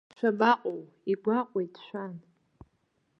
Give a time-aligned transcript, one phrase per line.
[0.15, 0.79] Шәабаҟоу,
[1.11, 2.13] игәаҟуеит шәан!